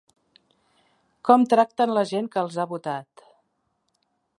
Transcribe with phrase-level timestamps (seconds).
[1.29, 3.29] Com tracten la gent que els ha votat?